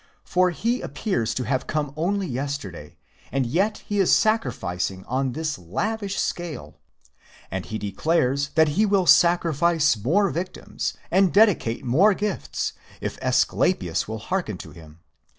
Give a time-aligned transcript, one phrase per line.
[0.23, 2.97] For he appears to have come only yesterday,
[3.31, 4.59] and yet he is sacrific_
[4.91, 6.79] ing on this lavish scale.
[7.51, 14.07] And he declares that he will sacrifice more victims, and dedicate more gifts, if Asclepius
[14.07, 15.01] will hearken to him.